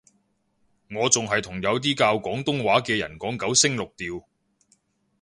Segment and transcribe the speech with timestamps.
[0.95, 4.25] 我仲係同有啲教廣東話嘅人講九聲六調